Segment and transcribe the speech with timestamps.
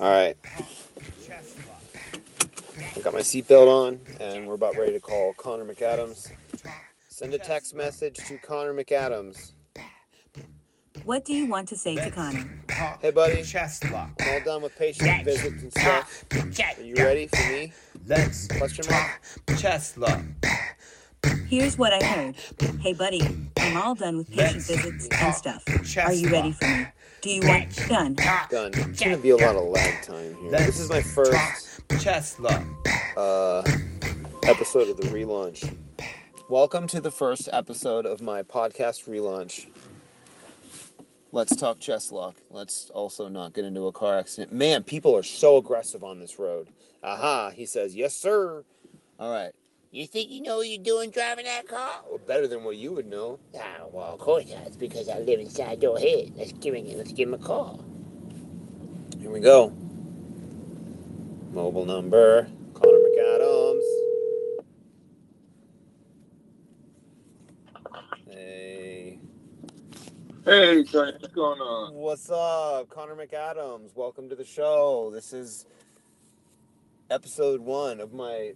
[0.00, 0.34] All right.
[2.96, 6.30] I got my seatbelt on, and we're about ready to call Connor McAdams.
[7.10, 9.52] Send a text message to Connor McAdams.
[11.04, 12.48] What do you want to say to Connor?
[13.02, 13.42] Hey, buddy.
[13.42, 14.12] Cheslock.
[14.20, 16.24] I'm all done with patient visits and stuff.
[16.32, 17.74] Are you ready for me?
[18.06, 19.20] Let's Question mark?
[19.48, 20.24] Cheslock.
[21.46, 22.36] Here's what I heard.
[22.80, 23.20] Hey, buddy,
[23.58, 25.62] I'm all done with patient visits and stuff.
[25.98, 26.86] Are you ready for me?
[27.22, 28.14] Do you want done?
[28.14, 28.72] Done.
[28.74, 30.50] It's gonna be a lot of lag time here.
[30.52, 32.64] This is my first Cheslock.
[33.14, 33.62] uh,
[34.44, 35.76] episode of the relaunch.
[36.48, 39.66] Welcome to the first episode of my podcast relaunch.
[41.30, 42.36] Let's talk Cheslock.
[42.48, 44.52] Let's also not get into a car accident.
[44.52, 46.68] Man, people are so aggressive on this road.
[47.04, 48.64] Aha, he says, yes, sir.
[49.18, 49.52] All right.
[49.92, 52.02] You think you know what you're doing driving that car?
[52.08, 53.40] Well, better than what you would know.
[53.56, 56.32] Ah, well, of course that's because I live inside your head.
[56.36, 57.84] Let's give him, let's give him a call.
[59.18, 59.70] Here we go.
[61.50, 63.82] Mobile number, Connor McAdams.
[68.28, 69.18] Hey.
[70.44, 71.94] Hey, Johnny, what's going on?
[71.94, 72.88] What's up?
[72.90, 73.96] Connor McAdams.
[73.96, 75.10] Welcome to the show.
[75.12, 75.66] This is
[77.10, 78.52] episode one of my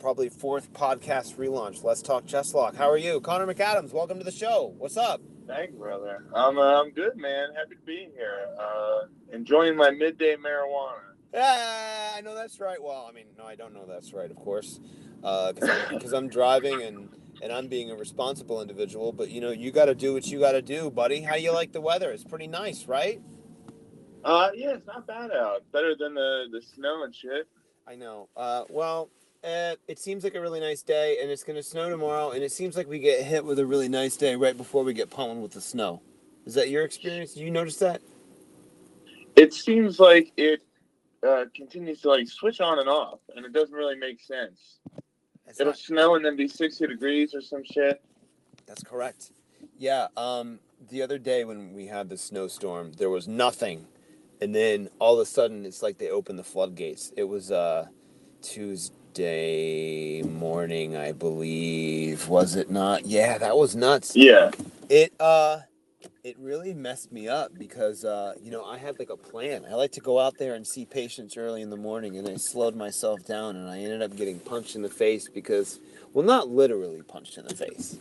[0.00, 1.84] probably fourth podcast relaunch.
[1.84, 2.74] Let's talk Cheslock.
[2.74, 3.20] How are you?
[3.20, 4.74] Connor McAdams, welcome to the show.
[4.78, 5.20] What's up?
[5.46, 6.24] Thank you, brother.
[6.34, 7.48] I'm uh, I'm good, man.
[7.54, 8.46] Happy to be here.
[8.58, 9.00] Uh,
[9.32, 11.02] enjoying my midday marijuana.
[11.34, 12.82] Yeah, I know that's right.
[12.82, 14.80] Well, I mean, no, I don't know that's right, of course,
[15.20, 17.08] because I'm, 'cause I'm driving and
[17.42, 19.12] and I'm being a responsible individual.
[19.12, 21.20] But you know, you got to do what you got to do, buddy.
[21.20, 22.10] How you like the weather?
[22.10, 23.20] It's pretty nice, right?
[24.24, 25.62] Uh, yeah, it's not bad out.
[25.72, 27.48] Better than the the snow and shit.
[27.86, 28.28] I know.
[28.36, 29.10] Uh, well,
[29.44, 32.52] uh, it seems like a really nice day, and it's gonna snow tomorrow, and it
[32.52, 35.42] seems like we get hit with a really nice day right before we get pummeled
[35.42, 36.02] with the snow.
[36.46, 37.34] Is that your experience?
[37.34, 38.00] Do you notice that?
[39.36, 40.62] It seems like it
[41.26, 44.78] uh, continues to like switch on and off, and it doesn't really make sense.
[45.46, 48.02] It's It'll not- snow and then be sixty degrees or some shit.
[48.66, 49.32] That's correct.
[49.78, 50.08] Yeah.
[50.16, 53.86] Um, the other day when we had the snowstorm, there was nothing,
[54.40, 57.12] and then all of a sudden, it's like they opened the floodgates.
[57.16, 57.86] It was uh,
[58.42, 62.28] Tuesday morning, I believe.
[62.28, 63.06] Was it not?
[63.06, 64.14] Yeah, that was nuts.
[64.14, 64.50] Yeah.
[64.88, 65.60] It uh,
[66.22, 69.64] it really messed me up because uh, you know I had like a plan.
[69.68, 72.36] I like to go out there and see patients early in the morning, and I
[72.36, 75.80] slowed myself down, and I ended up getting punched in the face because,
[76.12, 77.98] well, not literally punched in the face.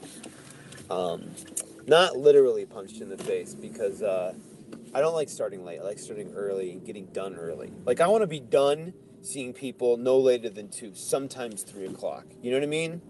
[0.89, 1.29] Um,
[1.87, 4.33] not literally punched in the face because uh,
[4.93, 5.79] I don't like starting late.
[5.79, 7.71] I like starting early and getting done early.
[7.85, 12.25] Like I want to be done seeing people no later than two, sometimes three o'clock.
[12.41, 13.01] You know what I mean?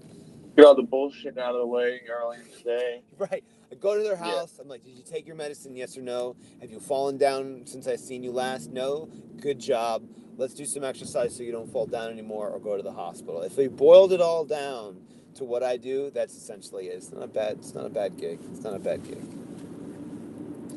[0.57, 3.03] Get all the bullshit out of the way early in the day.
[3.19, 3.43] Right.
[3.71, 4.41] I go to their Yeah.
[4.41, 4.59] house.
[4.59, 5.75] I'm like, did you take your medicine?
[5.75, 6.35] Yes or no?
[6.61, 8.71] Have you fallen down since I seen you last?
[8.71, 9.09] No.
[9.41, 10.03] Good job.
[10.37, 13.41] Let's do some exercise so you don't fall down anymore or go to the hospital.
[13.43, 15.01] If we boiled it all down
[15.35, 16.95] to what I do, that's essentially it.
[16.97, 17.59] It's not a bad.
[17.59, 18.39] It's not a bad gig.
[18.51, 19.23] It's not a bad gig.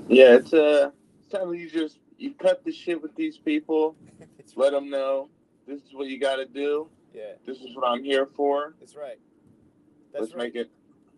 [0.08, 3.96] Yeah, it's uh, it's time you just you cut the shit with these people.
[4.56, 5.28] Let them know
[5.66, 6.88] this is what you got to do.
[7.14, 8.74] Yeah, This is what I'm here for.
[8.80, 9.18] that's right.
[10.12, 10.44] That's Let's right.
[10.44, 10.70] make it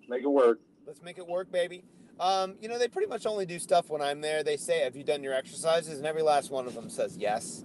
[0.08, 0.60] make it work.
[0.86, 1.84] Let's make it work, baby.
[2.20, 4.42] Um, you know, they pretty much only do stuff when I'm there.
[4.42, 7.64] They say, "Have you done your exercises?" And every last one of them says yes.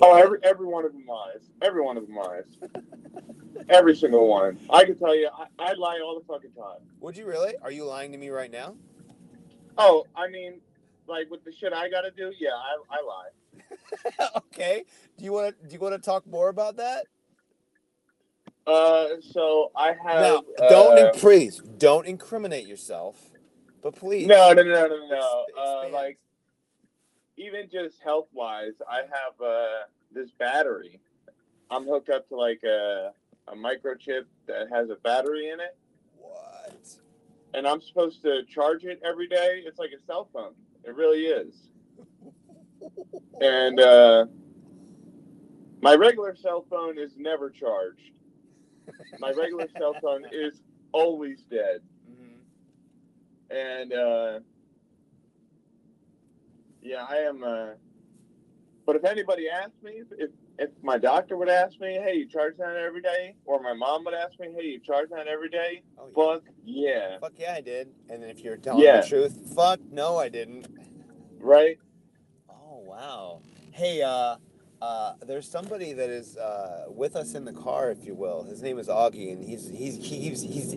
[0.00, 1.50] Oh, every every one of them lies.
[1.60, 2.44] Every one of them lies.
[3.68, 4.58] every single one.
[4.70, 5.28] I can tell you,
[5.58, 6.80] I, I lie all the fucking time.
[7.00, 7.54] Would you really?
[7.62, 8.76] Are you lying to me right now?
[9.78, 10.60] Oh, I mean,
[11.06, 14.28] like with the shit I got to do, yeah, I, I lie.
[14.36, 14.84] okay.
[15.18, 15.66] Do you want to?
[15.66, 17.06] Do you want to talk more about that?
[18.66, 20.20] Uh, so I have.
[20.22, 23.30] Now, don't uh, please don't incriminate yourself,
[23.82, 24.26] but please.
[24.26, 25.44] No, no, no, no, no.
[25.58, 26.18] Uh, like,
[27.36, 29.66] even just health wise, I have uh,
[30.12, 31.00] this battery.
[31.70, 33.12] I'm hooked up to like a,
[33.48, 35.76] a microchip that has a battery in it,
[36.18, 36.86] What?
[37.54, 39.62] and I'm supposed to charge it every day.
[39.64, 40.52] It's like a cell phone.
[40.84, 41.54] It really is.
[43.40, 44.26] And uh,
[45.80, 48.10] my regular cell phone is never charged.
[49.18, 50.62] My regular cell phone is
[50.92, 51.80] always dead.
[52.08, 52.38] Mhm.
[53.50, 54.40] and uh,
[56.82, 57.42] yeah, I am.
[57.44, 57.70] Uh,
[58.84, 62.56] but if anybody asked me, if if my doctor would ask me, "Hey, you charge
[62.58, 65.82] that every day," or my mom would ask me, "Hey, you charge that every day?"
[65.98, 66.14] Oh, yeah.
[66.14, 67.88] Fuck yeah, Fuck yeah, I did.
[68.08, 69.00] And then if you're telling Yeah.
[69.00, 70.66] the truth, fuck no, I didn't.
[71.40, 71.78] right?
[72.50, 73.40] Oh wow.
[73.72, 74.36] Hey, uh,
[74.80, 78.42] uh, there's somebody that is uh, with us in the car, if you will.
[78.44, 80.72] His name is Auggie, and he's he's he's he's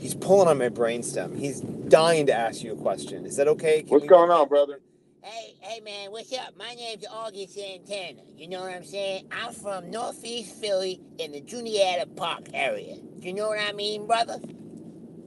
[0.00, 1.36] he's pulling on my brainstem.
[1.38, 3.24] He's dying to ask you a question.
[3.26, 3.80] Is that okay?
[3.82, 4.80] Can What's we- going on, brother?
[5.28, 6.56] Hey, hey, man, what's up?
[6.56, 8.22] My name's Auggie Santana.
[8.36, 9.26] You know what I'm saying?
[9.32, 12.94] I'm from Northeast Philly in the Juniata Park area.
[13.18, 14.38] You know what I mean, brother?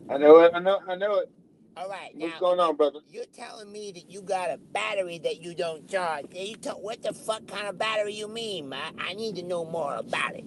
[0.10, 0.54] I know it.
[0.56, 0.80] I know.
[0.88, 1.30] I know it.
[1.76, 3.00] All right, What's now going on, brother?
[3.10, 6.28] you're telling me that you got a battery that you don't charge.
[6.34, 8.94] You t- what the fuck kind of battery you mean, man?
[9.00, 10.46] I need to know more about it.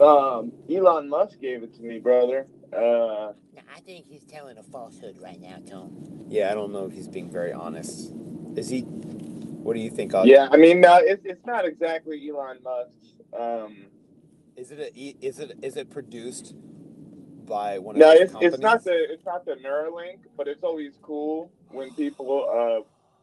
[0.00, 2.48] Um, Elon Musk gave it to me, brother.
[2.76, 3.34] Uh,
[3.76, 5.92] I think he's telling a falsehood right now, Tom.
[6.28, 8.10] Yeah, I don't know if he's being very honest.
[8.56, 8.80] Is he?
[8.80, 10.12] What do you think?
[10.12, 10.28] Auggie?
[10.28, 10.48] yeah.
[10.50, 12.96] I mean, no, it's it's not exactly Elon Musk.
[13.38, 13.76] Um,
[14.56, 16.54] Is it a, e, is it is it produced
[17.46, 18.84] by one of the no, these it's it's not companies?
[19.08, 22.82] the it's not the Neuralink, but it's always cool when people uh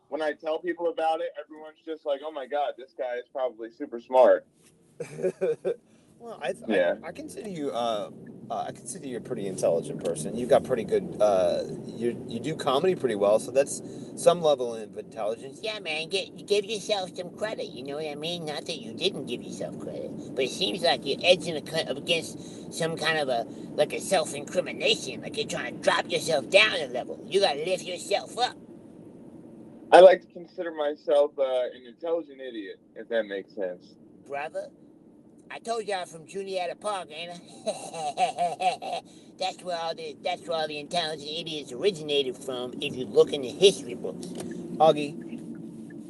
[0.09, 3.25] when I tell people about it, everyone's just like, "Oh my god, this guy is
[3.31, 4.45] probably super smart."
[6.19, 6.95] well, I, Yeah.
[7.03, 8.11] I I consider you uh,
[8.51, 10.35] uh I consider you a pretty intelligent person.
[10.35, 13.81] You've got pretty good uh you you do comedy pretty well, so that's
[14.17, 15.61] some level of intelligence.
[15.61, 17.67] Yeah, man, get, give yourself some credit.
[17.67, 18.45] You know what I mean?
[18.45, 21.97] Not that you didn't give yourself credit, but it seems like you're edging a, up
[21.97, 23.45] against some kind of a
[23.75, 27.23] like a self-incrimination, like you're trying to drop yourself down a level.
[27.27, 28.55] You gotta lift yourself up,
[29.91, 33.95] I like to consider myself uh, an intelligent idiot, if that makes sense.
[34.27, 34.67] brother.
[35.51, 39.01] I told you I'm from Juniata Park, ain't I?
[39.39, 42.73] that's where all the that's where all the intelligent idiots originated from.
[42.81, 44.27] If you look in the history books.
[44.77, 45.39] Auggie,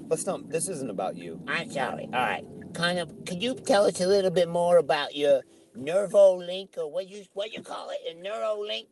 [0.09, 0.49] let's not.
[0.49, 1.41] This isn't about you.
[1.47, 2.05] I'm sorry.
[2.05, 2.45] All right.
[2.73, 3.25] Kind of.
[3.25, 5.41] Could you tell us a little bit more about your
[5.77, 7.99] Nervolink or what you what you call it?
[8.11, 8.87] A Neurolink?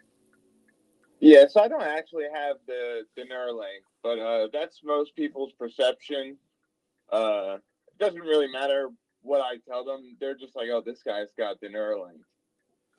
[1.20, 6.38] Yeah, so I don't actually have the the Neuralink, but uh, that's most people's perception.
[7.12, 7.58] Uh,
[7.88, 8.90] it doesn't really matter
[9.21, 12.21] what I tell them; they're just like, "Oh, this guy's got the Neuralink."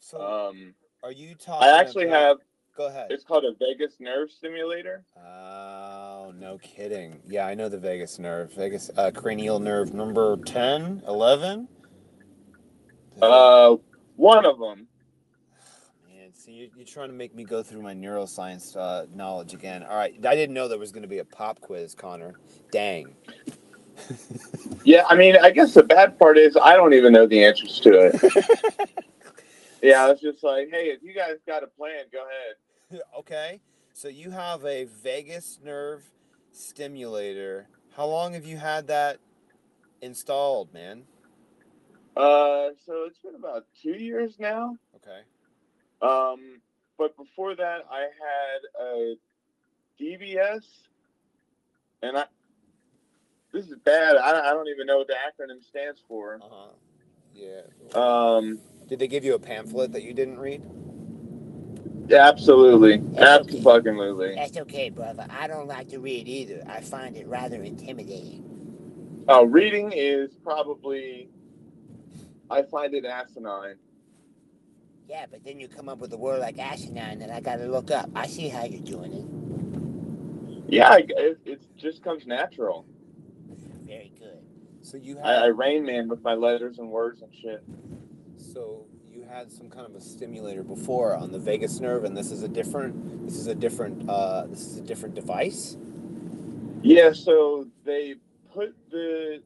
[0.00, 1.68] So, Um, are you talking?
[1.68, 2.36] I actually about- have.
[2.74, 3.12] Go ahead.
[3.12, 5.04] It's called a vagus nerve stimulator.
[5.14, 7.20] Oh, no kidding.
[7.26, 8.50] Yeah, I know the vagus nerve.
[8.54, 11.68] Vagus uh, cranial nerve number 10, 11?
[13.20, 13.76] Uh,
[14.16, 14.88] one of them.
[16.08, 19.82] Man, see, you're, you're trying to make me go through my neuroscience uh, knowledge again.
[19.82, 22.36] All right, I didn't know there was going to be a pop quiz, Connor.
[22.70, 23.14] Dang.
[24.84, 27.78] Yeah, I mean, I guess the bad part is I don't even know the answers
[27.80, 28.90] to it.
[29.82, 33.60] yeah, I was just like, "Hey, if you guys got a plan, go ahead." okay,
[33.92, 36.02] so you have a vagus nerve
[36.50, 37.68] stimulator.
[37.96, 39.18] How long have you had that
[40.00, 41.04] installed, man?
[42.16, 44.76] Uh, so it's been about two years now.
[44.96, 45.20] Okay.
[46.02, 46.60] Um,
[46.98, 49.14] but before that, I had a
[50.00, 50.64] DBS,
[52.02, 52.24] and I.
[53.52, 54.16] This is bad.
[54.16, 56.36] I, I don't even know what the acronym stands for.
[56.42, 56.68] Uh huh.
[57.34, 57.62] Yeah.
[57.94, 58.58] Um,
[58.88, 60.62] Did they give you a pamphlet that you didn't read?
[62.08, 63.58] yeah, absolutely, That's okay.
[63.58, 64.34] absolutely.
[64.36, 65.26] That's okay, brother.
[65.30, 66.62] I don't like to read either.
[66.66, 68.58] I find it rather intimidating.
[69.28, 71.30] Uh, reading is probably.
[72.50, 73.76] I find it asinine.
[75.08, 77.90] Yeah, but then you come up with a word like asinine that I gotta look
[77.90, 78.10] up.
[78.14, 79.26] I see how you're doing it.
[80.68, 82.86] Yeah, it, it just comes natural.
[83.92, 84.38] Very good.
[84.82, 87.62] So you had I, I Rain Man with my letters and words and shit.
[88.36, 92.30] So you had some kind of a stimulator before on the vagus nerve, and this
[92.30, 93.26] is a different.
[93.26, 94.08] This is a different.
[94.08, 95.76] Uh, this is a different device.
[96.82, 98.16] Yeah, so they
[98.52, 99.42] put the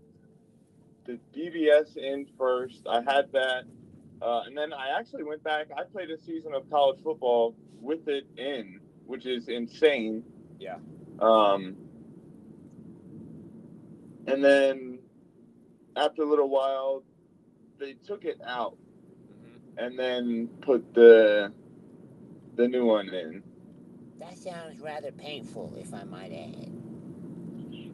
[1.05, 2.87] the DBS in first.
[2.89, 3.65] I had that,
[4.23, 5.67] uh, and then I actually went back.
[5.77, 10.23] I played a season of college football with it in, which is insane.
[10.59, 10.77] Yeah.
[11.21, 11.77] Um,
[14.27, 14.99] and then
[15.97, 17.03] after a little while,
[17.79, 18.77] they took it out
[19.79, 21.53] and then put the
[22.57, 23.43] the new one in.
[24.19, 26.73] That sounds rather painful, if I might add.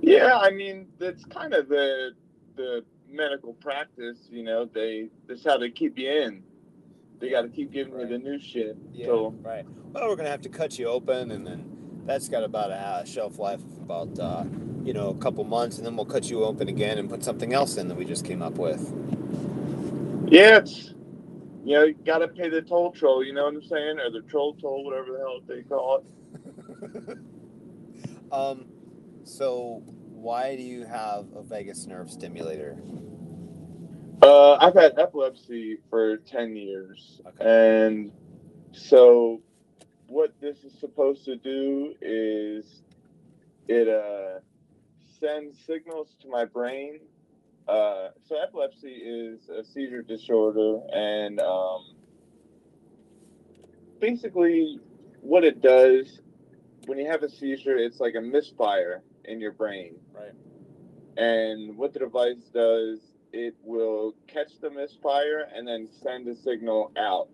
[0.00, 2.12] Yeah, I mean that's kind of the
[2.56, 4.18] the medical practice.
[4.30, 6.42] You know, they that's how they keep you in.
[7.18, 8.08] They got to keep giving Right.
[8.10, 8.76] you the new shit.
[8.92, 9.06] Yeah.
[9.06, 9.64] So Right.
[9.92, 13.38] Well, we're gonna have to cut you open, and then that's got about a shelf
[13.38, 14.44] life of about uh,
[14.84, 17.54] you know a couple months, and then we'll cut you open again and put something
[17.54, 18.94] else in that we just came up with.
[20.26, 20.94] yeah, it's
[21.64, 23.24] you know you got to pay the toll troll.
[23.24, 26.04] You know what I'm saying, or the troll toll, whatever the hell they call it.
[28.32, 28.66] um.
[29.24, 32.78] So why do you have a vagus nerve stimulator?
[34.22, 37.46] Uh, I've had epilepsy for ten years, Okay.
[37.46, 38.12] and
[38.72, 39.42] so
[40.06, 42.82] what this is supposed to do is
[43.68, 44.40] it uh
[45.22, 47.00] sends signals to my brain.
[47.68, 51.94] Uh, so epilepsy is a seizure disorder, and um,
[54.00, 54.80] basically
[55.20, 56.20] what it does
[56.86, 59.02] when you have a seizure, it's like a misfire.
[59.24, 59.94] in your brain.
[60.12, 60.32] Right.
[61.16, 62.98] And what the device does,
[63.32, 67.28] it will catch the misfire and then send a signal out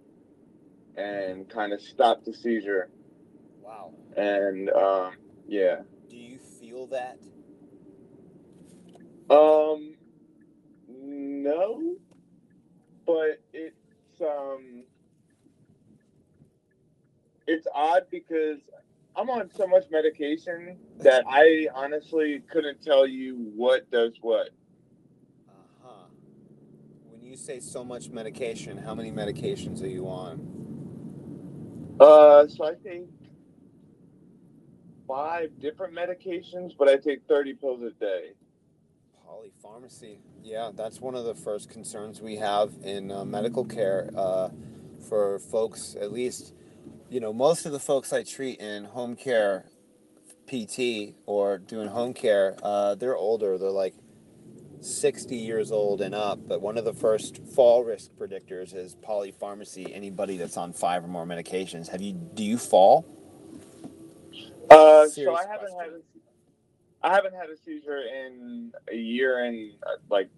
[0.96, 2.90] and kind of stop the seizure.
[3.62, 3.94] Wow.
[4.16, 5.12] And um,
[5.46, 5.76] yeah.
[6.10, 7.18] Do you feel that?
[9.30, 9.94] Um,
[10.88, 11.96] no,
[13.06, 14.84] but it's um,
[17.46, 18.58] it's odd because
[19.16, 24.50] I'm on so much medication that I honestly couldn't tell you what does what.
[25.48, 26.06] Uh huh.
[27.10, 31.96] When you say so much medication, how many medications are you on?
[32.00, 33.08] Uh, so I take
[35.08, 38.32] five different medications, but I take 30 pills a day.
[39.28, 40.18] Polypharmacy.
[40.42, 44.48] Yeah, that's one of the first concerns we have in uh, medical care uh,
[45.06, 46.54] for folks, at least,
[47.10, 49.66] you know, most of the folks I treat in home care
[50.46, 53.58] PT or doing home care, uh, they're older.
[53.58, 53.94] They're like
[54.80, 56.38] 60 years old and up.
[56.48, 59.94] But one of the first fall risk predictors is polypharmacy.
[59.94, 61.88] Anybody that's on five or more medications.
[61.88, 63.04] Have you, do you fall?
[64.70, 65.92] Uh, so I haven't question.
[65.92, 66.17] had
[67.02, 70.28] I haven't had a seizure in a year and uh, like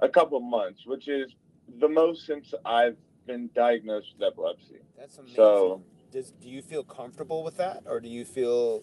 [0.00, 1.32] a couple of months, which is
[1.80, 4.76] the most since I've been diagnosed with epilepsy.
[4.98, 5.36] That's amazing.
[5.36, 8.82] So- Does do you feel comfortable with that, or do you feel,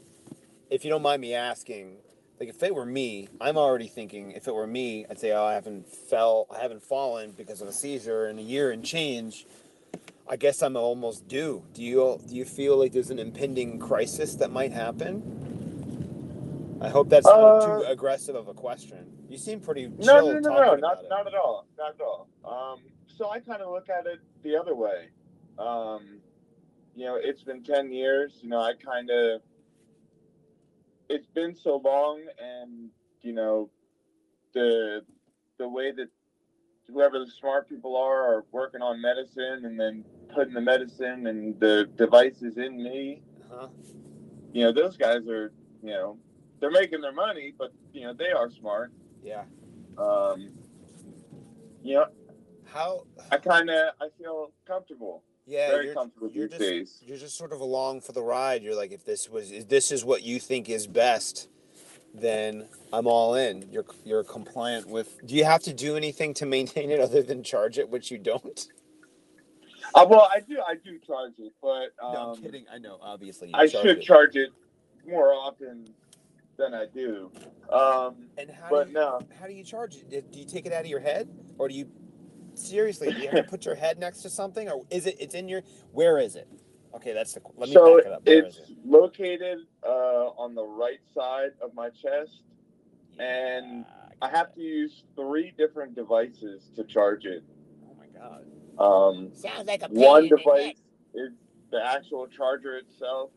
[0.70, 1.98] if you don't mind me asking,
[2.40, 5.46] like if it were me, I'm already thinking if it were me, I'd say, oh,
[5.46, 9.46] I haven't fell, I haven't fallen because of a seizure in a year and change.
[10.28, 11.64] I guess I'm almost due.
[11.74, 15.51] Do you do you feel like there's an impending crisis that might happen?
[16.82, 19.06] I hope that's not Uh, too aggressive of a question.
[19.30, 22.02] You seem pretty chill No, no, no, no, talking not not at all, not at
[22.02, 22.28] all.
[22.44, 25.10] Um, so I kind of look at it the other way.
[25.60, 26.20] Um,
[26.96, 28.40] you know, it's been ten years.
[28.42, 29.42] You know, I kind of
[31.08, 32.90] it's been so long, and
[33.22, 33.70] you know,
[34.54, 35.06] the
[35.60, 36.10] the way that
[36.88, 41.60] whoever the smart people are are working on medicine and then putting the medicine and
[41.60, 43.22] the devices in me.
[43.52, 43.68] Huh?
[44.52, 46.18] You know, those guys are you know
[46.62, 48.94] they're making their money, but you know they are smart.
[49.22, 49.44] Yeah.
[49.98, 50.52] Um,
[51.84, 52.06] you know,
[52.66, 53.04] How?
[53.32, 57.04] I kind of I feel comfortable, Yeah, very you're, comfortable you're these just days.
[57.06, 58.64] you're just sort of along for the ride.
[58.64, 61.50] You're like, if this was if this is what you think is best,
[62.14, 63.68] then I'm all in.
[63.72, 65.26] You're you're compliant with.
[65.26, 68.18] Do you have to do anything to maintain it other than charge it, which you
[68.20, 68.68] don't?
[69.94, 72.66] Uh, well, I do I do charge it, but um, no, I'm kidding.
[72.74, 73.50] I know, obviously.
[73.54, 74.02] I charge should it.
[74.04, 74.52] charge it
[75.06, 75.90] more often
[76.62, 77.32] than I do.
[77.70, 79.20] Um, And how but do you, no.
[79.40, 80.32] how do you charge it?
[80.32, 81.28] Do you take it out of your head,
[81.58, 81.90] or do you
[82.54, 83.12] seriously?
[83.12, 85.16] Do you have to put your head next to something, or is it?
[85.20, 85.62] It's in your.
[85.92, 86.48] Where is it?
[86.96, 87.42] Okay, that's the.
[87.56, 88.26] Let me so back it up.
[88.26, 88.78] Where is it's it?
[88.86, 89.90] located uh,
[90.38, 92.44] on the right side of my chest,
[93.20, 93.84] and Yeah,
[94.22, 94.56] I got have it.
[94.56, 97.44] to use three different devices to charge it.
[97.90, 98.46] Oh my god.
[98.78, 100.76] Um, Sounds like a pain one device
[101.14, 101.32] is
[101.72, 103.32] the actual charger itself,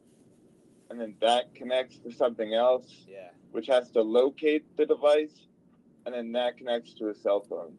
[0.91, 3.31] and then that connects to something else, Yeah.
[3.53, 5.49] which has to locate the device,
[6.07, 7.76] and then that connects to a cell phone.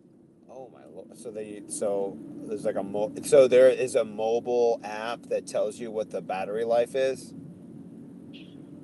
[0.50, 1.18] Oh my lord!
[1.18, 5.80] So they so there's like a mo- so there is a mobile app that tells
[5.80, 7.34] you what the battery life is,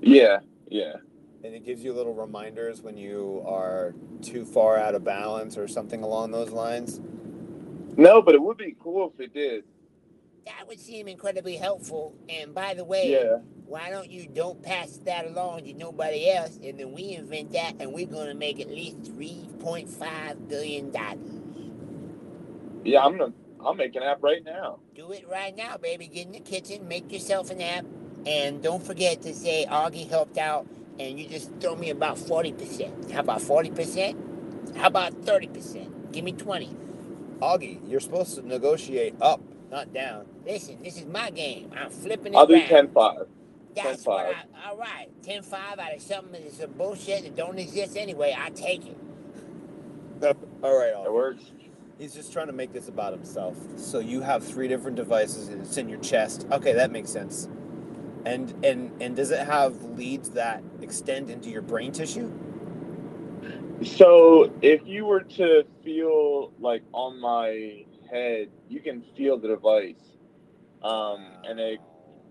[0.01, 0.93] Yeah, yeah.
[1.43, 5.67] and it gives you little reminders when you are too far out of balance or
[5.67, 6.99] something along those lines.
[7.97, 9.63] No, but it would be cool if it did.
[10.45, 12.15] That would seem incredibly helpful.
[12.27, 13.37] And by the way, Yeah.
[13.71, 17.75] Why don't you don't pass that along to nobody else, and then we invent that,
[17.79, 21.41] and we're gonna make at least three point five billion dollars.
[22.83, 23.33] Yeah, I'm gonna.
[23.63, 24.79] I'll make an app right now.
[24.93, 26.07] Do it right now, baby.
[26.07, 27.85] Get in the kitchen, make yourself an app,
[28.25, 30.67] and don't forget to say Auggie helped out,
[30.99, 33.09] and you just throw me about forty percent.
[33.13, 34.17] How about forty percent?
[34.75, 36.11] How about thirty percent?
[36.11, 36.75] Give me twenty.
[37.41, 40.25] Auggie, you're supposed to negotiate up, not down.
[40.45, 41.71] Listen, this is my game.
[41.75, 42.67] I'm flipping it I'll do around.
[42.67, 43.27] 10 5.
[43.75, 44.05] That's 10-5.
[44.05, 44.69] what I.
[44.69, 48.35] All right, 10-5 out of something that's some bullshit that don't exist anyway.
[48.37, 48.97] I take it.
[50.63, 51.13] All right, That Auggie.
[51.13, 51.43] works.
[51.99, 53.57] He's just trying to make this about himself.
[53.77, 56.47] So you have three different devices, and it's in your chest.
[56.51, 57.49] Okay, that makes sense.
[58.25, 62.31] And and and does it have leads that extend into your brain tissue?
[63.83, 69.95] So if you were to feel like on my head, you can feel the device.
[70.83, 71.79] Um, and it,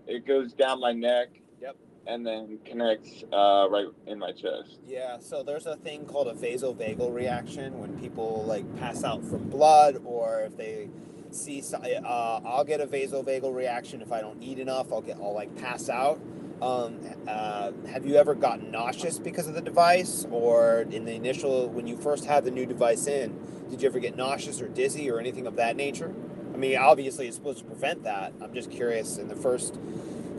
[0.07, 1.29] it goes down my neck.
[1.61, 1.75] Yep.
[2.07, 4.79] And then connects uh, right in my chest.
[4.87, 9.49] Yeah, so there's a thing called a vasovagal reaction when people like pass out from
[9.49, 10.89] blood or if they
[11.29, 15.33] see uh, I'll get a vasovagal reaction if I don't eat enough, I'll get I'll
[15.33, 16.19] like pass out
[16.61, 21.69] Um, uh, have you ever gotten nauseous because of the device, or in the initial
[21.69, 23.35] when you first had the new device in,
[23.69, 26.13] did you ever get nauseous or dizzy or anything of that nature?
[26.61, 28.33] I mean, obviously it's supposed to prevent that.
[28.39, 29.17] I'm just curious.
[29.17, 29.79] In the first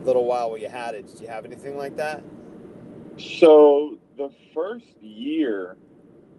[0.05, 2.23] little while where you had it, did you have anything like that?
[3.19, 5.77] So the first year,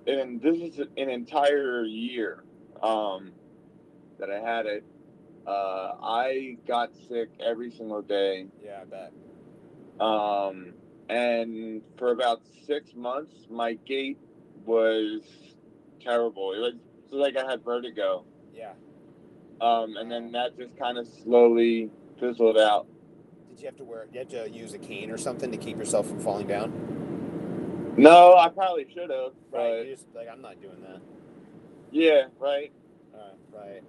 [0.08, 2.46] and this is an entire year
[2.82, 3.34] um,
[4.20, 4.86] that I had it.
[5.46, 9.12] Uh, I got sick every single day, Yeah, I bet.
[10.00, 10.76] um,
[11.10, 14.18] and for about six months, my gait
[14.66, 15.24] was
[16.00, 16.54] terrible.
[16.54, 18.24] It was, it was like I had vertigo,
[18.56, 18.72] Yeah.
[19.62, 22.88] Um, and then that just kind of slowly fizzled out.
[23.50, 24.06] Did you have to wear?
[24.12, 27.94] Did you have to use a cane or something to keep yourself from falling down?
[27.98, 29.86] No, I probably should have, Right.
[29.88, 31.00] just like I'm not doing that.
[31.92, 32.72] yeah, right.
[33.14, 33.84] Uh, right.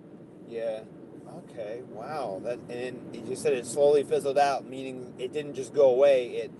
[0.48, 0.80] Yeah.
[1.50, 1.82] Okay.
[1.90, 2.40] Wow.
[2.44, 6.28] That and you just said it slowly fizzled out, meaning it didn't just go away.
[6.36, 6.50] It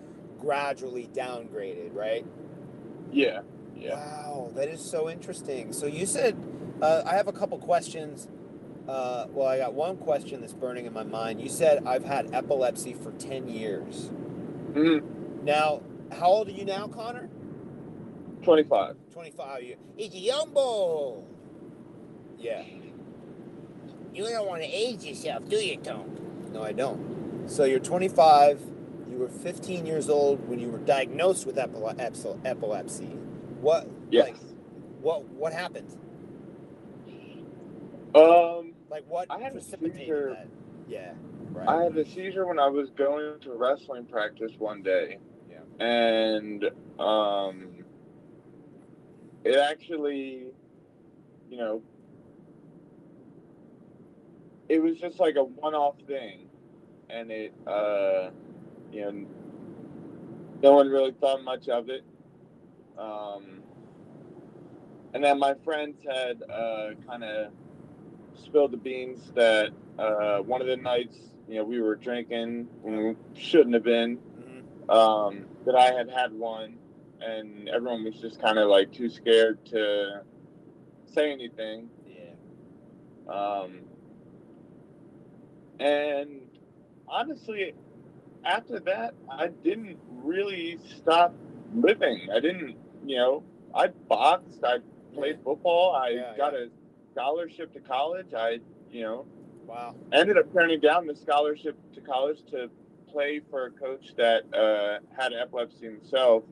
[0.41, 2.25] gradually downgraded, right?
[3.13, 3.43] Yeah,
[3.77, 3.95] yeah.
[3.95, 5.73] Wow, that is so interesting.
[5.73, 6.37] So you said
[6.83, 8.27] uh, I have a couple questions.
[8.89, 11.41] Uh, well, I got one question that's burning in my mind.
[11.41, 14.11] You said I've had epilepsy for ten years.
[14.75, 14.99] hmm
[15.43, 17.29] Now, how old are you now, Connor?
[18.43, 18.97] Twenty-five.
[19.13, 19.63] Twenty-five.
[19.63, 21.23] You, It's a young boy.
[22.39, 22.63] yeah.
[24.13, 26.05] You don't want to age yourself, do you, Tom?
[26.53, 27.49] No, I don't.
[27.49, 28.61] So you're 25.
[29.11, 33.07] You were 15 years old when you were diagnosed with epile- epilepsy.
[33.61, 33.89] What?
[34.13, 34.27] Yes.
[34.29, 34.37] Like,
[35.01, 35.25] what?
[35.31, 35.89] What happened?
[38.15, 40.37] Um, Like what I had a seizure.
[40.39, 40.47] that?
[40.89, 41.15] Yeah.
[41.51, 41.67] Right.
[41.69, 45.19] I had a seizure when I was going to wrestling practice one day.
[45.51, 45.85] Yeah.
[45.85, 46.71] And
[47.01, 47.71] um
[49.43, 50.45] it actually,
[51.51, 51.83] you know,
[54.69, 56.47] it was just like a one-off thing
[57.11, 58.31] and it uh
[58.93, 59.27] you know
[60.63, 62.05] no one really thought much of it.
[62.97, 63.61] Um
[65.15, 67.51] and then my friends had uh kind of
[68.37, 71.17] spilled the beans that uh, one of the nights,
[71.49, 72.97] you know, we were drinking when
[73.35, 74.19] we shouldn't have been.
[74.19, 74.91] Mhm.
[74.91, 76.79] Um, that I had had one,
[77.21, 80.23] and everyone was just kind of like too scared to
[81.07, 81.89] say anything.
[82.07, 83.33] Yeah.
[83.33, 83.81] Um,
[85.81, 86.41] and
[87.09, 87.75] honestly,
[88.45, 91.35] after that, I didn't really stop
[91.75, 92.29] living.
[92.31, 93.43] I didn't, you know,
[93.75, 94.79] I boxed, I
[95.15, 96.67] played football, I Yeah, got yeah.
[96.67, 96.69] a
[97.15, 98.35] scholarship to college.
[98.37, 98.59] I,
[98.91, 99.27] you know,
[99.67, 99.95] Wow.
[100.13, 102.69] ended up turning down the scholarship to college to
[103.11, 106.45] play for a coach that uh, had epilepsy himself.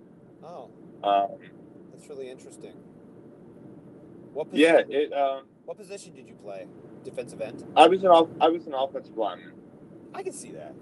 [0.42, 0.70] Oh,
[1.02, 1.28] Um,
[1.92, 2.72] that's really interesting.
[4.32, 4.48] What?
[4.54, 5.12] yeah, Position, it.
[5.12, 6.66] Um, What position did you play?
[7.04, 7.64] Defensive end.
[7.76, 9.52] I was an off, I was an offensive lineman.
[10.14, 10.74] I can see that.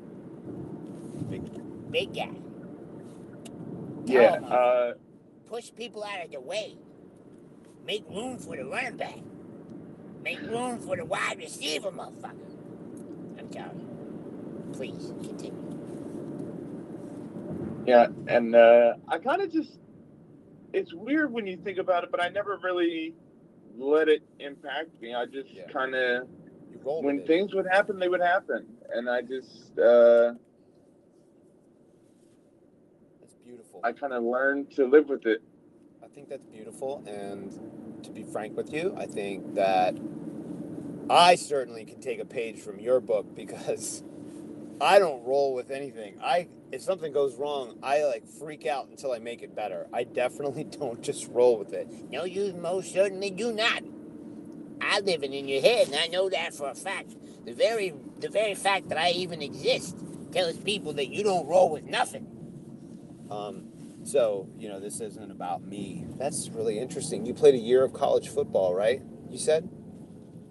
[1.90, 2.30] Big guy.
[4.04, 4.32] Yeah.
[4.40, 4.92] Uh,
[5.48, 6.76] Push people out of the way.
[7.84, 9.18] Make room for the running back.
[10.22, 12.34] Make room for the wide receiver, motherfucker.
[13.38, 13.70] I'm sorry.
[14.72, 15.76] Please continue.
[17.86, 19.78] yeah, and uh, I kind of just.
[20.72, 23.14] It's weird when you think about it, but I never really
[23.76, 25.14] let it impact me.
[25.14, 25.68] I just Yeah.
[25.72, 26.28] kind of
[26.84, 30.34] when things would happen, they would happen, and I just uh,
[33.20, 33.80] That's beautiful.
[33.82, 35.42] I kind of learned to live with it.
[36.02, 37.02] I think that's beautiful.
[37.06, 37.52] And
[38.04, 39.94] to be frank with you, I think that
[41.10, 44.04] I certainly can take a page from your book because
[44.80, 46.20] I don't roll with anything.
[46.22, 49.88] I if something goes wrong, I like freak out until I make it better.
[49.92, 51.88] I definitely don't just roll with it.
[52.10, 53.82] No, you most certainly do not.
[54.80, 57.16] I live it in your head, and I know that for a fact.
[57.44, 59.96] The very, the very fact that I even exist
[60.32, 62.26] tells people that you don't roll with nothing.
[63.30, 63.64] Um,
[64.04, 66.06] so you know, this isn't about me.
[66.18, 67.26] That's really interesting.
[67.26, 69.02] You played a year of college football, right?
[69.28, 69.68] You said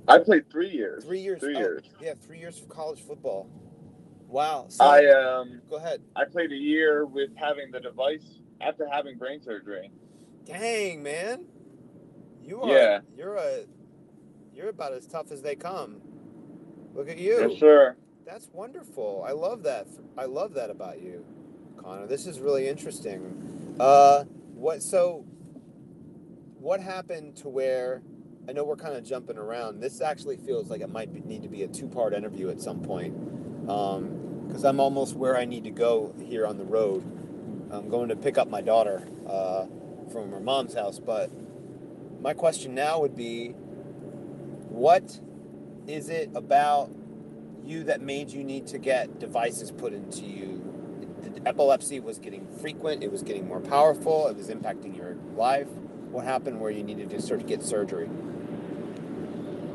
[0.09, 1.03] I played three years.
[1.03, 1.39] three years.
[1.39, 1.83] Three oh, years.
[2.01, 3.49] Yeah, three years of college football.
[4.27, 4.65] Wow.
[4.69, 6.01] So, I um go ahead.
[6.15, 9.91] I played a year with having the device after having brain surgery.
[10.45, 11.45] Dang, man.
[12.43, 12.99] You are Yeah.
[13.15, 13.65] you're a
[14.53, 16.01] you're about as tough as they come.
[16.93, 17.39] Look at you.
[17.39, 17.95] Yes, sir.
[18.25, 19.23] That's wonderful.
[19.27, 19.87] I love that.
[20.17, 21.25] I love that about you,
[21.77, 22.05] Connor.
[22.05, 23.75] This is really interesting.
[23.79, 25.25] Uh what so
[26.59, 28.03] what happened to where
[28.49, 29.79] I know we're kind of jumping around.
[29.79, 32.81] This actually feels like it might be, need to be a two-part interview at some
[32.81, 33.13] point.
[33.69, 37.03] Um because I'm almost where I need to go here on the road.
[37.71, 39.67] I'm going to pick up my daughter uh,
[40.11, 40.97] from her mom's house.
[40.97, 41.29] But
[42.19, 43.49] my question now would be
[44.69, 45.19] what
[45.85, 46.89] is it about
[47.63, 50.59] you that made you need to get devices put into you
[51.21, 53.03] the epilepsy was getting frequent.
[53.03, 54.27] It was getting more powerful.
[54.27, 55.67] It was impacting your life.
[56.09, 58.09] What happened where you needed to start to get surgery?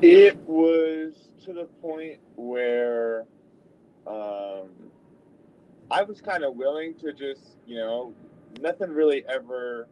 [0.06, 1.14] It was
[1.46, 3.24] to the point where
[4.06, 4.68] um,
[5.90, 8.12] I was kind of willing to just, you know,
[8.60, 9.88] nothing really ever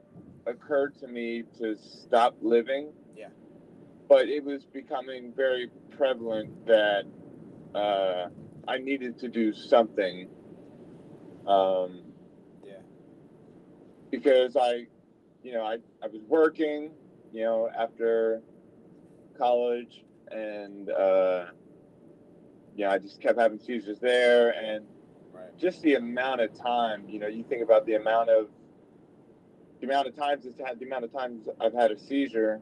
[0.46, 2.92] occurred to me to stop living.
[3.16, 3.29] Yeah.
[4.07, 7.05] But it was becoming very prevalent that
[7.75, 8.27] uh,
[8.68, 10.29] I needed to do something.
[11.46, 12.03] Um,
[12.62, 12.83] Yeah.
[14.11, 14.88] Because I,
[15.42, 16.90] you know, I, I was working,
[17.33, 18.42] you know, after
[19.37, 21.47] college and, uh,
[22.77, 24.87] yeah, I just kept having seizures there and
[25.33, 25.57] Right.
[25.59, 28.49] just the amount of time, you know, you think about the amount of
[29.81, 32.61] the amount of times it's had the amount of times I've had a seizure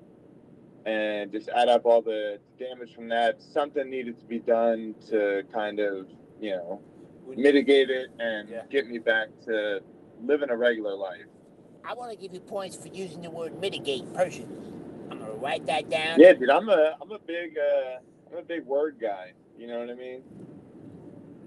[0.87, 5.43] and just add up all the damage from that, something needed to be done to
[5.53, 6.09] kind of,
[6.41, 6.81] you know,
[7.27, 8.65] When you- mitigate it and Yeah.
[8.71, 9.83] get me back to
[10.23, 11.27] living a regular life.
[11.85, 14.73] I want to give you points for using the word mitigate personally.
[15.11, 16.21] I'm gonna write that down.
[16.21, 17.99] Yeah, dude, I'm a I'm a big uh
[18.31, 19.33] I'm a big word guy.
[19.59, 20.23] You know what I mean?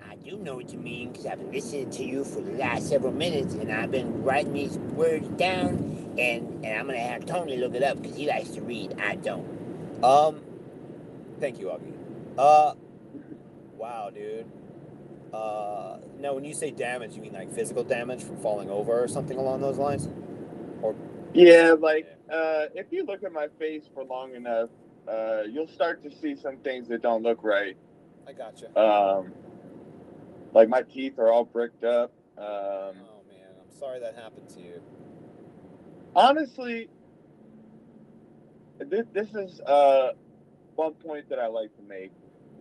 [0.07, 2.89] I do know what you mean because I've been listening to you for the last
[2.89, 7.57] several minutes and I've been writing these words down and, and I'm gonna have Tony
[7.57, 8.99] look it up because he likes to read.
[9.01, 10.03] I don't.
[10.03, 10.41] Um,
[11.39, 11.93] thank you, Auggie.
[12.37, 12.73] Uh,
[13.75, 14.45] wow, dude.
[15.33, 19.07] Uh, now when you say damage, you mean like physical damage from falling over or
[19.07, 20.07] something along those lines?
[21.33, 24.69] Yeah, like uh if you look at my face for long enough,
[25.07, 27.77] uh you'll start to see some things that don't look right.
[28.27, 28.67] I gotcha.
[28.79, 29.33] Um
[30.53, 32.13] like my teeth are all bricked up.
[32.37, 34.81] Um oh man, I'm sorry that happened to you.
[36.15, 36.89] honestly
[38.79, 40.11] this, this is uh
[40.75, 42.11] one point that I like to make.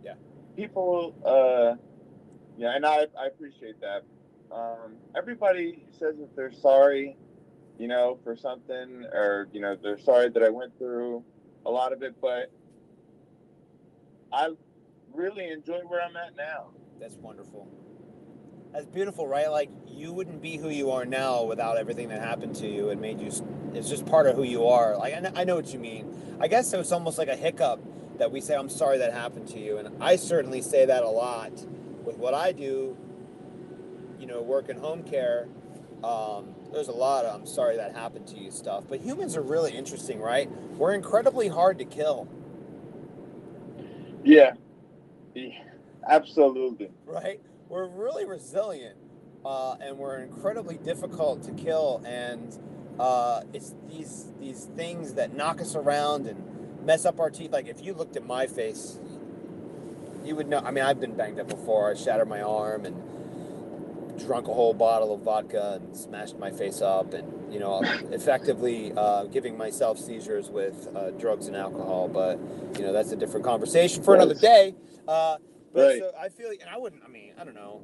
[0.04, 0.14] Yeah.
[0.56, 1.76] People uh
[2.58, 4.04] yeah, and I I appreciate that.
[4.54, 7.16] Um everybody says that they're sorry,
[7.82, 11.24] you know, for something or you know, they're sorry that I went through
[11.66, 12.52] a lot of it, but
[14.32, 14.50] I
[15.12, 16.68] really enjoy where I'm at now.
[17.00, 17.68] That's wonderful.
[18.72, 19.50] That's beautiful, right?
[19.50, 23.00] Like you wouldn't be who you are now without everything that happened to you and
[23.00, 23.32] made you.
[23.74, 24.96] It's just part of who you are.
[24.96, 26.38] Like I know, what you mean.
[26.40, 27.80] I guess it's almost like a hiccup
[28.18, 31.08] that we say, "I'm sorry that happened to you," and I certainly say that a
[31.08, 31.52] lot
[32.04, 32.96] with what I do.
[34.20, 35.48] You know, work in home care.
[36.04, 38.84] Um, there's a lot of "I'm sorry that happened to you" stuff.
[38.88, 40.50] But humans are really interesting, right?
[40.78, 42.28] We're incredibly hard to kill,
[44.24, 44.52] Yeah.
[45.34, 45.50] yeah
[46.08, 46.90] absolutely.
[47.06, 47.40] right?
[47.68, 48.96] We're really resilient,
[49.44, 52.02] uh, and we're incredibly difficult to kill.
[52.06, 52.56] And
[52.98, 57.52] uh, it's these these things that knock us around and mess up our teeth.
[57.52, 59.00] Like if you looked at my face,
[60.24, 60.60] you would know.
[60.60, 61.90] I mean, I've been banged up before.
[61.92, 63.02] I shattered my arm and
[64.18, 67.80] drunk a whole bottle of vodka and smashed my face up, and you know,
[68.12, 72.08] effectively uh, giving myself seizures with uh, drugs and alcohol.
[72.08, 72.38] But
[72.78, 74.74] you know, that's a different conversation for another day.
[75.08, 75.36] Uh,
[75.74, 76.00] but Right.
[76.00, 77.02] so I feel, and I wouldn't.
[77.04, 77.80] I mean, I don't know.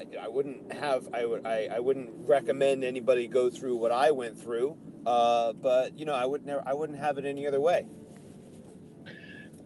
[0.00, 1.08] I- I wouldn't have.
[1.14, 1.46] I would.
[1.46, 4.76] I, I wouldn't recommend anybody go through what I went through.
[5.06, 6.62] Uh, but you know, I would never.
[6.66, 7.86] I wouldn't have it any other way.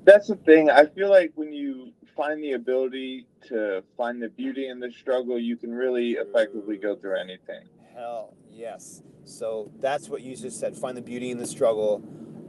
[0.04, 0.70] That's the thing.
[0.70, 5.38] I feel like when you find the ability to find the beauty in the struggle,
[5.38, 7.62] you can really effectively go through anything.
[7.94, 9.02] Hell yes.
[9.24, 10.76] So that's what you just said.
[10.76, 12.02] Find the beauty in the struggle.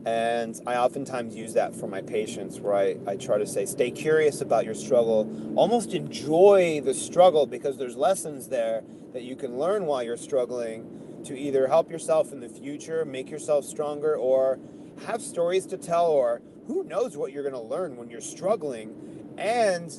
[0.06, 3.92] And I oftentimes use that for my patients where I, I try to say, stay
[3.92, 5.30] curious about your struggle.
[5.56, 8.82] Almost enjoy the struggle because there's lessons there
[9.14, 13.30] that you can learn while you're struggling to either help yourself in the future, make
[13.30, 14.58] yourself stronger, or
[15.06, 19.09] have stories to tell, or who knows what you're going to learn when you're struggling.
[19.40, 19.92] And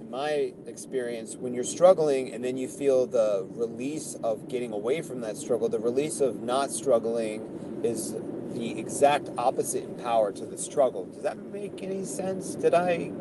[0.00, 5.02] in my experience, when you're struggling and then you feel the release of getting away
[5.02, 8.14] from that struggle, the release of not struggling is
[8.54, 11.06] the exact opposite in power to the struggle.
[11.06, 12.54] Does that make any sense?
[12.56, 13.12] Did I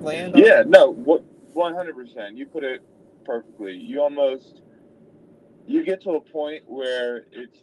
[0.00, 0.34] land?
[0.34, 0.92] on- Yeah, no,
[1.74, 2.36] hundred percent.
[2.36, 2.82] You put it
[3.24, 3.74] perfectly.
[3.74, 4.62] You almost
[5.66, 7.58] you get to a point where it's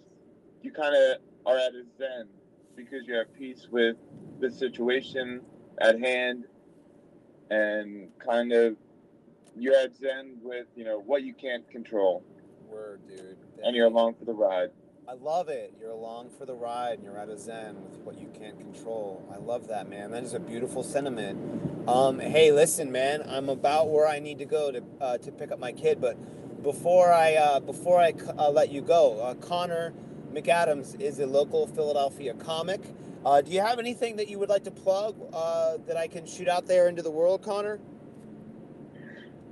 [0.61, 2.27] you kind of are at a zen
[2.75, 3.97] because you have peace with
[4.39, 5.41] the situation
[5.79, 6.45] at hand,
[7.51, 8.77] and kind of
[9.57, 12.23] you're at zen with you know what you can't control,
[12.67, 13.37] Word, dude.
[13.63, 14.69] and you're along for the ride.
[15.07, 15.73] I love it.
[15.79, 19.27] You're along for the ride and you're at a zen with what you can't control.
[19.33, 20.11] I love that, man.
[20.11, 21.89] That is a beautiful sentiment.
[21.89, 23.23] Um, hey, listen, man.
[23.27, 26.17] I'm about where I need to go to uh, to pick up my kid, but
[26.63, 29.93] before I uh, before I uh, let you go, uh, Connor
[30.31, 32.81] McAdams is a local Philadelphia comic.
[33.25, 36.25] Uh, do you have anything that you would like to plug uh, that I can
[36.25, 37.79] shoot out there into the world, Connor?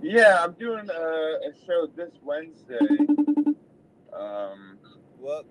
[0.02, 2.80] Yeah, I'm doing a, a show this Wednesday.
[4.14, 4.78] Um,
[5.20, 5.44] Well,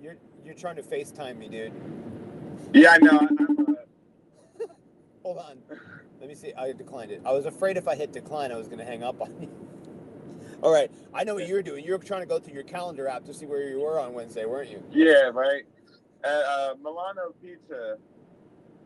[0.00, 1.72] you're you're trying to FaceTime me, dude.
[2.72, 3.18] yeah, I know.
[3.18, 4.64] Uh,
[5.22, 5.58] Hold on.
[6.20, 6.54] Let me see.
[6.54, 7.20] I declined it.
[7.26, 9.50] I was afraid if I hit decline, I was going to hang up on you.
[10.62, 10.90] All right.
[11.12, 11.84] I know what you were doing.
[11.84, 14.14] You were trying to go through your calendar app to see where you were on
[14.14, 14.82] Wednesday, weren't you?
[14.90, 15.64] yeah, right.
[16.24, 17.96] At uh, Milano Pizza,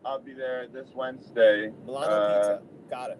[0.04, 1.70] I'll be there this Wednesday.
[1.86, 2.62] Milano Uh, Pizza.
[2.90, 3.18] Got it.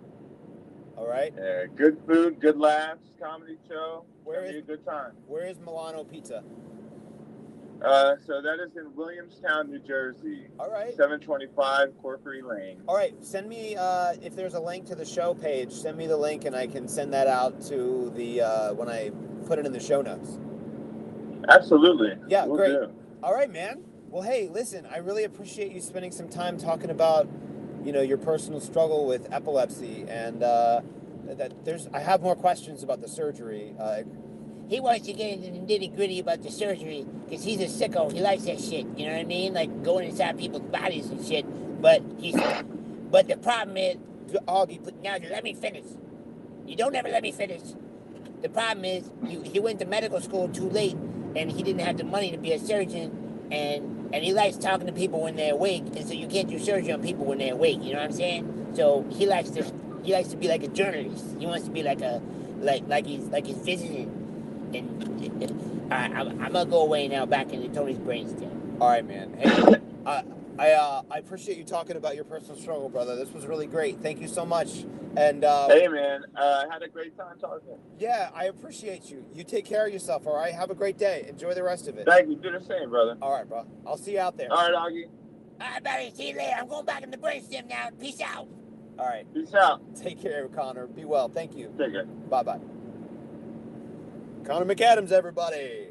[0.96, 1.32] All right.
[1.36, 4.04] Yeah, good food, good laughs, comedy show.
[4.24, 5.12] Where is, be a good time?
[5.26, 6.44] Where is Milano Pizza?
[7.82, 10.90] Uh, so that is in Williamstown, New Jersey, All right.
[10.94, 12.80] 725 Corkery Lane.
[12.86, 13.12] All right.
[13.24, 15.72] Send me uh, if there's a link to the show page.
[15.72, 19.10] Send me the link, and I can send that out to the uh, when I
[19.46, 20.38] put it in the show notes.
[21.48, 22.12] Absolutely.
[22.28, 22.68] Yeah, Will great.
[22.72, 22.92] do.
[23.22, 23.82] All right, man.
[24.12, 27.30] Well, hey, listen, I really appreciate you spending some time talking about,
[27.82, 30.82] you know, your personal struggle with epilepsy, and uh,
[31.24, 31.88] that there's.
[31.94, 33.74] I have more questions about the surgery.
[33.80, 34.02] Uh,
[34.68, 38.12] He wants to get into the nitty gritty about the surgery because he's a sicko.
[38.12, 38.86] He likes that shit.
[38.96, 39.54] You know what I mean?
[39.54, 41.46] Like going inside people's bodies and shit.
[41.82, 42.36] But he's,
[43.10, 43.96] but the problem is,
[44.48, 45.84] Auggie, put- now let me finish.
[46.66, 47.62] You don't ever let me finish.
[48.42, 50.96] The problem is, you, he went to medical school too late,
[51.36, 53.21] and he didn't have the money to be a surgeon,
[53.52, 56.58] and and he likes talking to people when they're awake, and so you can't do
[56.58, 57.78] surgery on people when they're awake.
[57.82, 58.72] You know what I'm saying?
[58.74, 59.64] So he likes to
[60.02, 61.36] he likes to be like a journalist.
[61.38, 62.20] He wants to be like a
[62.60, 64.18] like like he's like he's visiting.
[64.74, 68.80] And right, I'm, I'm gonna go away now, back into Tony's brainstem.
[68.80, 69.34] all right, man.
[69.34, 70.24] Hey, I
[70.58, 73.16] I, uh, I appreciate you talking about your personal struggle, brother.
[73.16, 74.00] This was really great.
[74.00, 74.84] Thank you so much.
[75.16, 76.22] And uh, Hey, man.
[76.34, 77.76] Uh, had a great time talking.
[77.98, 79.24] yeah, I appreciate you.
[79.34, 80.26] You take care of yourself.
[80.26, 80.54] All right.
[80.54, 81.26] Have a great day.
[81.28, 82.06] Enjoy the rest of it.
[82.06, 82.36] Thank you.
[82.36, 83.16] Do the same, brother.
[83.20, 83.66] All right, bro.
[83.86, 84.48] I'll see you out there.
[84.50, 85.04] All right, Auggie.
[85.60, 86.56] All right, buddy, see you later.
[86.58, 87.88] I'm going back in the brainstem now.
[88.00, 88.48] Peace out.
[88.98, 89.26] All right.
[89.34, 89.80] Peace out.
[89.94, 90.86] Take care, Connor.
[90.86, 91.28] Be well.
[91.28, 91.72] Thank you.
[91.78, 92.04] Take care.
[92.04, 92.60] Bye bye.
[94.44, 95.88] Connor McAdams, everybody.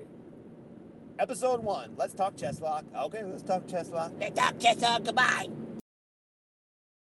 [1.20, 1.94] Episode one.
[1.96, 2.84] Let's talk Cheslock.
[3.06, 4.20] Okay, let's talk Cheslock.
[4.20, 4.98] Let's talk, Chester.
[5.04, 5.48] Goodbye.